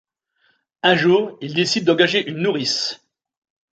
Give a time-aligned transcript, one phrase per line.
[0.81, 3.05] Un jour, ils décident d’engager une nourrice.